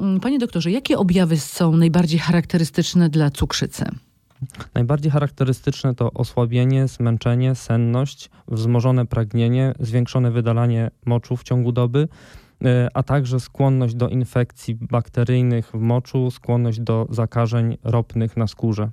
[0.00, 3.84] Mm, panie doktorze, jakie objawy są najbardziej charakterystyczne dla cukrzycy?
[4.74, 12.08] Najbardziej charakterystyczne to osłabienie, zmęczenie, senność, wzmożone pragnienie, zwiększone wydalanie moczu w ciągu doby,
[12.64, 18.90] e, a także skłonność do infekcji bakteryjnych w moczu, skłonność do zakażeń ropnych na skórze.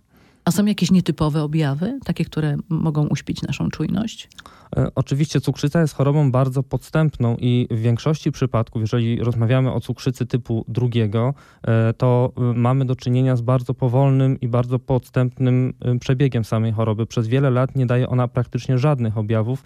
[0.48, 4.30] A są jakieś nietypowe objawy, takie, które mogą uśpić naszą czujność?
[4.76, 10.26] E, oczywiście cukrzyca jest chorobą bardzo podstępną i w większości przypadków, jeżeli rozmawiamy o cukrzycy
[10.26, 11.34] typu drugiego,
[11.64, 17.06] e, to e, mamy do czynienia z bardzo powolnym i bardzo podstępnym przebiegiem samej choroby.
[17.06, 19.64] Przez wiele lat nie daje ona praktycznie żadnych objawów.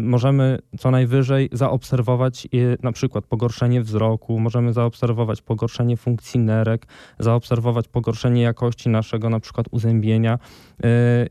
[0.00, 2.48] Możemy co najwyżej zaobserwować
[2.82, 6.86] na przykład pogorszenie wzroku, możemy zaobserwować pogorszenie funkcji nerek,
[7.18, 10.38] zaobserwować pogorszenie jakości naszego na przykład uzębienia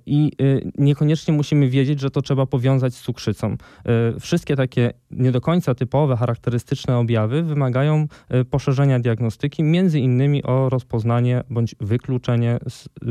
[0.06, 0.32] i
[0.78, 3.48] niekoniecznie musimy wiedzieć, że to trzeba powiązać z cukrzycą.
[3.86, 10.44] E, wszystkie takie nie do końca typowe, charakterystyczne objawy wymagają e, poszerzenia diagnostyki, między innymi
[10.44, 12.60] o rozpoznanie bądź wykluczenie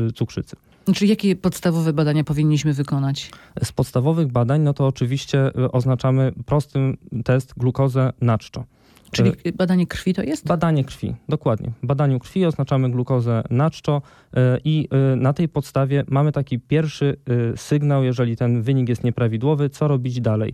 [0.07, 0.55] e, cukrzycy.
[0.95, 3.31] Czyli jakie podstawowe badania powinniśmy wykonać?
[3.63, 8.63] Z podstawowych badań, no to oczywiście oznaczamy prostym test glukozę na czczo.
[9.11, 10.47] Czyli badanie krwi to jest?
[10.47, 11.71] Badanie krwi, dokładnie.
[11.83, 14.01] W badaniu krwi oznaczamy glukozę na czczo
[14.33, 17.17] e, i e, na tej podstawie mamy taki pierwszy
[17.53, 20.53] e, sygnał, jeżeli ten wynik jest nieprawidłowy, co robić dalej.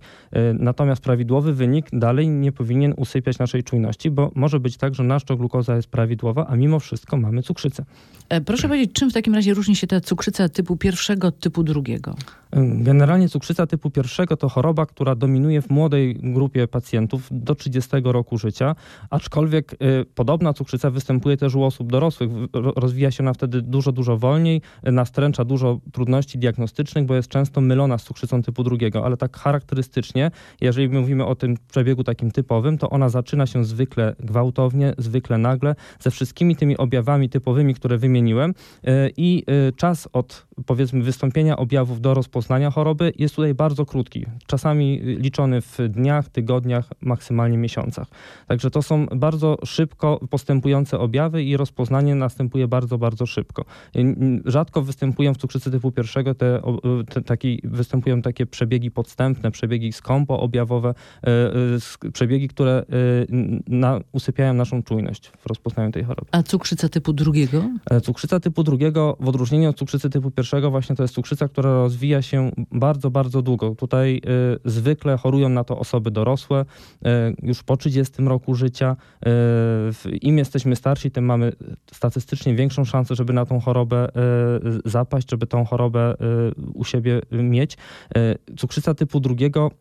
[0.53, 5.35] Natomiast prawidłowy wynik dalej nie powinien usypiać naszej czujności, bo może być tak, że nasza
[5.35, 7.85] glukoza jest prawidłowa, a mimo wszystko mamy cukrzycę.
[8.45, 12.15] Proszę powiedzieć, czym w takim razie różni się ta cukrzyca typu pierwszego od typu drugiego?
[12.61, 18.36] Generalnie cukrzyca typu pierwszego to choroba, która dominuje w młodej grupie pacjentów do 30 roku
[18.37, 18.75] życia,
[19.09, 22.29] aczkolwiek y, podobna cukrzyca występuje też u osób dorosłych.
[22.53, 27.97] Rozwija się ona wtedy dużo, dużo wolniej, nastręcza dużo trudności diagnostycznych, bo jest często mylona
[27.97, 32.89] z cukrzycą typu drugiego, ale tak charakterystycznie, jeżeli mówimy o tym przebiegu takim typowym, to
[32.89, 38.91] ona zaczyna się zwykle gwałtownie, zwykle nagle, ze wszystkimi tymi objawami typowymi, które wymieniłem y,
[39.17, 44.99] i y, czas od powiedzmy wystąpienia objawów do rozpoznania choroby jest tutaj bardzo krótki, czasami
[44.99, 48.07] liczony w dniach, tygodniach, maksymalnie miesiącach.
[48.47, 53.65] Także to są bardzo szybko postępujące objawy i rozpoznanie następuje bardzo, bardzo szybko.
[54.45, 56.61] Rzadko występują w cukrzycy typu pierwszego te,
[57.09, 60.93] te taki, występują takie przebiegi podstępne, przebiegi skąpo objawowe,
[61.23, 61.29] e,
[62.07, 62.85] e, przebiegi, które e,
[63.67, 66.27] na, usypiają naszą czujność w rozpoznaniu tej choroby.
[66.31, 67.63] A cukrzyca typu drugiego?
[68.03, 72.21] Cukrzyca typu drugiego, w odróżnieniu od cukrzycy typu pierwszego, właśnie to jest cukrzyca, która rozwija
[72.21, 73.75] się się bardzo, bardzo długo.
[73.75, 74.21] Tutaj
[74.65, 77.07] y, zwykle chorują na to osoby dorosłe, y,
[77.43, 78.95] już po 30 roku życia.
[80.05, 81.51] Y, Im jesteśmy starsi, tym mamy
[81.91, 87.21] statystycznie większą szansę, żeby na tą chorobę y, zapaść, żeby tą chorobę y, u siebie
[87.31, 87.77] mieć.
[88.17, 89.71] Y, cukrzyca typu drugiego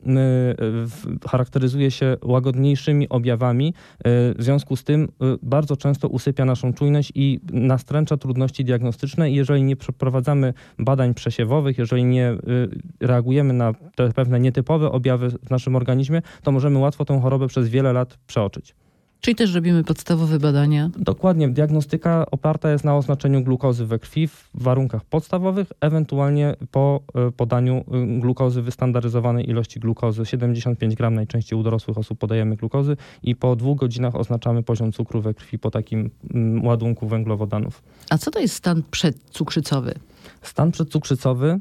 [1.30, 3.74] charakteryzuje się łagodniejszymi objawami.
[4.04, 5.08] W związku z tym
[5.42, 9.30] bardzo często usypia naszą czujność i nastręcza trudności diagnostyczne.
[9.30, 12.68] I jeżeli nie przeprowadzamy badań przesiewowych, jeżeli nie Y,
[13.00, 17.68] reagujemy na te pewne nietypowe objawy w naszym organizmie, to możemy łatwo tą chorobę przez
[17.68, 18.74] wiele lat przeoczyć.
[19.20, 20.90] Czyli też robimy podstawowe badania?
[20.98, 21.48] Dokładnie.
[21.48, 27.84] Diagnostyka oparta jest na oznaczeniu glukozy we krwi w warunkach podstawowych, ewentualnie po y, podaniu
[28.16, 30.26] y, glukozy wystandaryzowanej ilości glukozy.
[30.26, 35.20] 75 gram najczęściej u dorosłych osób podajemy glukozy i po dwóch godzinach oznaczamy poziom cukru
[35.20, 37.82] we krwi po takim mm, ładunku węglowodanów.
[38.10, 39.94] A co to jest stan przedcukrzycowy?
[40.42, 41.60] Stan przedcukrzycowy E,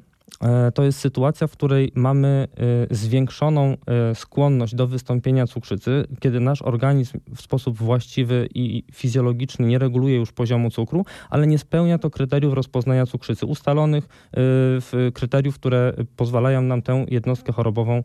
[0.73, 2.47] to jest sytuacja, w której mamy
[2.91, 9.67] e, zwiększoną e, skłonność do wystąpienia cukrzycy, kiedy nasz organizm w sposób właściwy i fizjologiczny
[9.67, 14.07] nie reguluje już poziomu cukru, ale nie spełnia to kryteriów rozpoznania cukrzycy ustalonych
[15.13, 18.03] kryteriów, które pozwalają nam tę jednostkę chorobową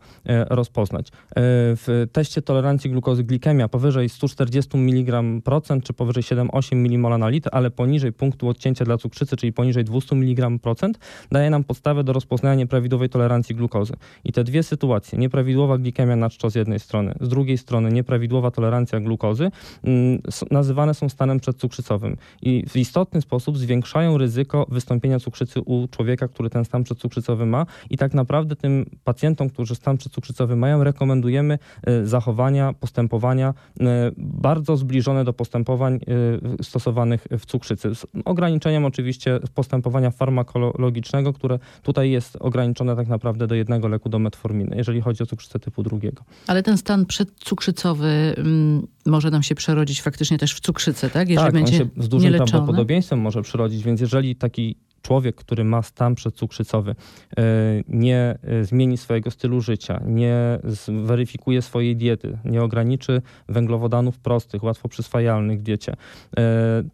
[0.51, 1.09] rozpoznać.
[1.37, 7.49] W teście tolerancji glukozy glikemia powyżej 140 mg procent czy powyżej 7-8 mmol na litr,
[7.53, 10.99] ale poniżej punktu odcięcia dla cukrzycy, czyli poniżej 200 mg procent,
[11.33, 13.95] daje nam podstawę do rozpoznania nieprawidłowej tolerancji glukozy.
[14.25, 18.51] I te dwie sytuacje, nieprawidłowa glikemia na czczo z jednej strony, z drugiej strony nieprawidłowa
[18.51, 19.51] tolerancja glukozy,
[19.85, 26.29] mm, nazywane są stanem przedcukrzycowym i w istotny sposób zwiększają ryzyko wystąpienia cukrzycy u człowieka,
[26.29, 31.59] który ten stan przedcukrzycowy ma i tak naprawdę tym pacjentom, którzy stan przedcukrzycowy mają, rekomendujemy
[31.83, 37.95] e, zachowania, postępowania e, bardzo zbliżone do postępowań e, stosowanych w cukrzycy.
[37.95, 44.19] Z ograniczeniem oczywiście postępowania farmakologicznego, które tutaj jest ograniczone tak naprawdę do jednego leku, do
[44.19, 46.25] metforminy, jeżeli chodzi o cukrzycę typu drugiego.
[46.47, 51.29] Ale ten stan przedcukrzycowy mm, może nam się przerodzić faktycznie też w cukrzycę, tak?
[51.29, 55.65] Jeżeli tak, będzie on się z dużym prawdopodobieństwem może przerodzić, więc jeżeli taki człowiek, który
[55.65, 56.95] ma stan przedcukrzycowy,
[57.89, 65.61] nie zmieni swojego stylu życia, nie zweryfikuje swojej diety, nie ograniczy węglowodanów prostych, łatwo przyswajalnych
[65.61, 65.97] w diecie,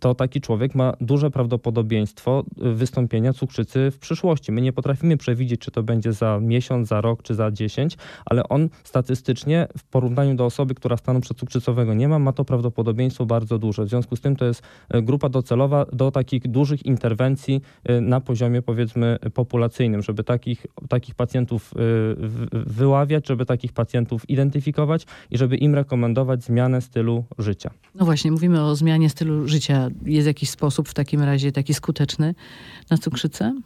[0.00, 4.52] to taki człowiek ma duże prawdopodobieństwo wystąpienia cukrzycy w przyszłości.
[4.52, 8.48] My nie potrafimy przewidzieć, czy to będzie za miesiąc, za rok, czy za 10, ale
[8.48, 13.58] on statystycznie w porównaniu do osoby, która stanu przedcukrzycowego nie ma, ma to prawdopodobieństwo bardzo
[13.58, 13.84] duże.
[13.84, 18.20] W związku z tym to jest e, grupa docelowa do takich dużych interwencji e, na
[18.20, 21.78] poziomie powiedzmy populacyjnym, żeby takich, takich pacjentów e,
[22.52, 27.70] wyławiać, żeby takich pacjentów identyfikować i żeby im rekomendować zmianę stylu życia.
[27.94, 29.88] No właśnie, mówimy o zmianie stylu życia.
[30.04, 32.34] Jest jakiś sposób w takim razie taki skuteczny
[32.90, 33.60] na cukrzycę?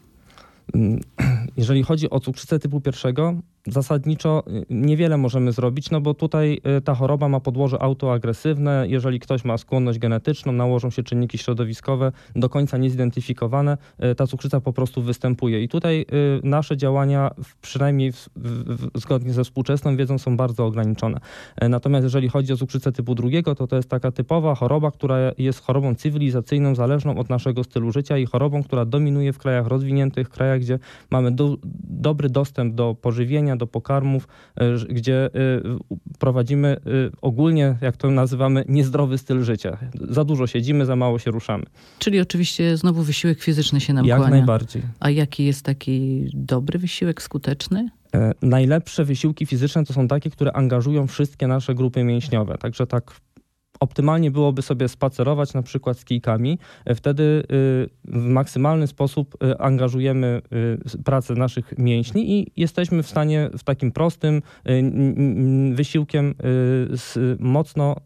[0.74, 1.00] Mm,
[1.56, 3.34] jeżeli chodzi o cukrzycę typu pierwszego,
[3.66, 8.84] zasadniczo y, niewiele możemy zrobić, no bo tutaj y, ta choroba ma podłoże autoagresywne.
[8.88, 14.60] Jeżeli ktoś ma skłonność genetyczną, nałożą się czynniki środowiskowe do końca niezidentyfikowane, y, ta cukrzyca
[14.60, 15.62] po prostu występuje.
[15.62, 16.06] I tutaj
[16.42, 17.30] nasze działania,
[17.62, 21.20] przynajmniej w, w, zgodnie ze współczesną wiedzą, są bardzo ograniczone.
[21.68, 25.60] Natomiast jeżeli chodzi o cukrzycę typu drugiego, to to jest taka typowa choroba, która jest
[25.60, 30.60] chorobą cywilizacyjną, zależną od naszego stylu życia i chorobą, która dominuje w krajach rozwiniętych, krajach,
[30.60, 30.78] gdzie
[31.10, 35.30] mamy do, dobry dostęp do pożywienia, do pokarmów, e, gdzie e,
[36.18, 36.80] prowadzimy e,
[37.22, 39.78] ogólnie, jak to nazywamy, niezdrowy styl życia.
[40.08, 41.64] Za dużo siedzimy, za mało się ruszamy.
[41.98, 44.36] Czyli oczywiście znowu wysiłek fizyczny się nam Jak kłania.
[44.36, 44.82] najbardziej.
[45.00, 47.88] A jaki jest taki dobry wysiłek, skuteczny?
[48.42, 52.58] Najlepsze wysiłki fizyczne to są takie, które angażują wszystkie nasze grupy mięśniowe.
[52.58, 53.10] Także tak
[53.80, 56.58] optymalnie byłoby sobie spacerować na przykład z kijkami.
[56.84, 57.44] E, wtedy y,
[58.04, 60.42] w maksymalny sposób y, angażujemy
[60.94, 64.42] y, pracę naszych mięśni i jesteśmy w stanie w takim prostym
[65.74, 66.34] wysiłkiem
[67.38, 67.96] mocno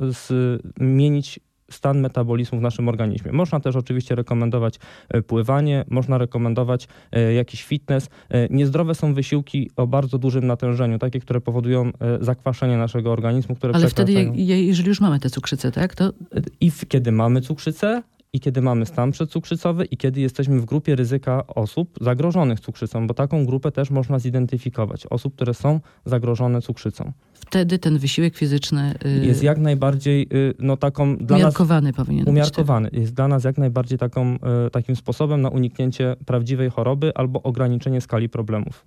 [0.79, 1.41] zmienić
[1.75, 3.32] stan metabolizmu w naszym organizmie.
[3.32, 4.79] Można też oczywiście rekomendować
[5.09, 8.09] e, pływanie, można rekomendować e, jakiś fitness.
[8.29, 11.91] E, niezdrowe są wysiłki o bardzo dużym natężeniu, takie, które powodują
[12.21, 15.94] zakwaszenie naszego organizmu, które Ale wtedy, jeżeli już mamy tę cukrzycę, tak?
[15.94, 16.12] To...
[16.61, 18.03] I kiedy mamy cukrzycę,
[18.34, 23.14] i kiedy mamy stan przedcukrzycowy i kiedy jesteśmy w grupie ryzyka osób zagrożonych cukrzycą, bo
[23.14, 25.06] taką grupę też można zidentyfikować.
[25.06, 27.12] Osób, które są zagrożone cukrzycą.
[27.34, 32.28] Wtedy ten wysiłek fizyczny yy, jest jak najbardziej yy, no taką dla umiarkowany nas, powinien
[32.28, 32.90] umiarkowany.
[32.90, 33.00] Być.
[33.00, 34.38] Jest dla nas jak najbardziej taką, yy,
[34.72, 38.86] takim sposobem na uniknięcie prawdziwej choroby albo ograniczenie skali problemów.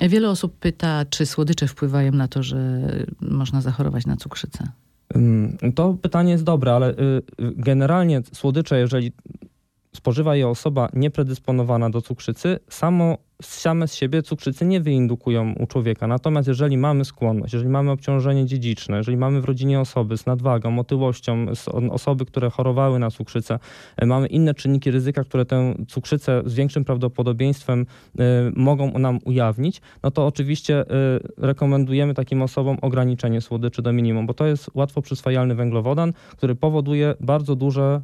[0.00, 2.88] Wiele osób pyta, czy słodycze wpływają na to, że
[3.20, 4.68] można zachorować na cukrzycę.
[5.74, 9.12] To pytanie jest dobre, ale y, generalnie słodycze, jeżeli
[9.96, 16.06] spożywa je osoba niepredysponowana do cukrzycy, samo same z siebie cukrzycy nie wyindukują u człowieka.
[16.06, 20.78] Natomiast jeżeli mamy skłonność, jeżeli mamy obciążenie dziedziczne, jeżeli mamy w rodzinie osoby z nadwagą,
[20.78, 21.46] otyłością,
[21.90, 23.58] osoby, które chorowały na cukrzycę,
[23.96, 28.22] e, mamy inne czynniki ryzyka, które tę cukrzycę z większym prawdopodobieństwem y,
[28.56, 30.86] mogą nam ujawnić, no to oczywiście y,
[31.36, 37.14] rekomendujemy takim osobom ograniczenie słodyczy do minimum, bo to jest łatwo przyswajalny węglowodan, który powoduje
[37.20, 38.00] bardzo duże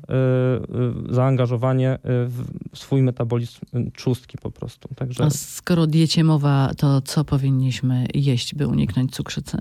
[1.10, 2.44] zaangażowanie w
[2.74, 3.60] swój metabolizm
[3.94, 4.88] trzustki po prostu.
[4.94, 9.58] Także a skoro diecie mowa, to co powinniśmy jeść, by uniknąć cukrzycy?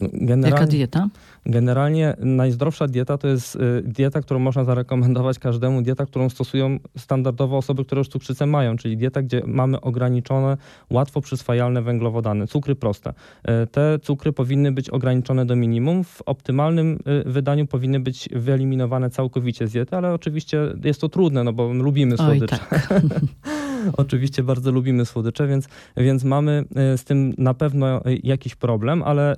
[0.00, 1.08] Generalnie, Jaka dieta?
[1.46, 7.56] Generalnie najzdrowsza dieta to jest y, dieta, którą można zarekomendować każdemu, dieta, którą stosują standardowo
[7.56, 10.56] osoby, które już cukrzycę mają, czyli dieta, gdzie mamy ograniczone,
[10.90, 13.10] łatwo przyswajalne węglowodany, cukry proste.
[13.10, 16.04] Y, te cukry powinny być ograniczone do minimum.
[16.04, 21.44] W optymalnym y, wydaniu powinny być wyeliminowane całkowicie z diety, ale oczywiście jest to trudne,
[21.44, 22.58] no bo lubimy słodycze.
[22.72, 23.00] Oj, tak.
[23.96, 26.64] Oczywiście bardzo lubimy słodycze, więc, więc mamy
[26.96, 29.36] z tym na pewno jakiś problem, ale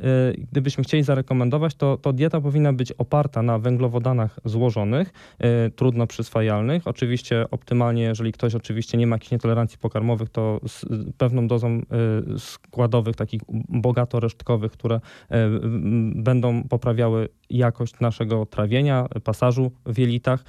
[0.53, 5.13] gdybyśmy chcieli zarekomendować, to, to dieta powinna być oparta na węglowodanach złożonych,
[5.77, 6.87] trudno przyswajalnych.
[6.87, 10.85] Oczywiście optymalnie, jeżeli ktoś oczywiście nie ma jakichś nietolerancji pokarmowych, to z
[11.19, 11.81] pewną dozą
[12.39, 15.01] składowych, takich bogato resztkowych, które
[16.15, 20.45] będą poprawiały jakość naszego trawienia, pasażu w jelitach.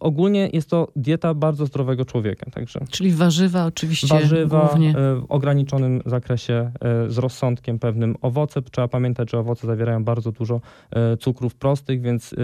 [0.00, 2.50] Ogólnie jest to dieta bardzo zdrowego człowieka.
[2.50, 4.92] Także Czyli warzywa oczywiście Warzywa głównie.
[4.92, 6.72] w ograniczonym zakresie
[7.08, 8.16] z rozsądkiem pewnym.
[8.22, 12.36] Owoce, trzeba pamiętać, że owoce zawierają bardzo dużo e, cukrów prostych, więc e,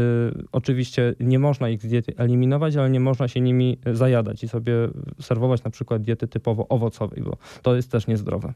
[0.53, 4.73] oczywiście nie można ich z diety eliminować, ale nie można się nimi zajadać i sobie
[5.21, 8.53] serwować na przykład diety typowo owocowej, bo to jest też niezdrowe.